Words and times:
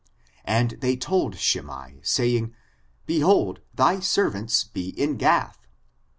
And 0.45 0.71
they 0.81 0.97
told 0.97 1.35
Shimei, 1.37 1.99
saying, 2.01 2.55
behold 3.05 3.61
thy 3.75 3.99
servants 3.99 4.63
be 4.63 4.89
in 4.99 5.15
Gath. 5.17 5.67